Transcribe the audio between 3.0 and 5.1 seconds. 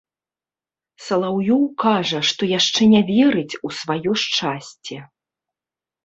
верыць у сваё шчасце.